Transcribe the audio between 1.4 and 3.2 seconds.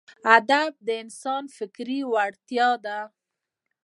فکري لوړتیا ده.